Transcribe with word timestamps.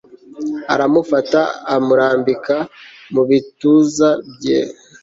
aramufata 0.73 1.39
amurambika 1.75 2.55
mubituza 3.13 4.09
bye 4.33 4.59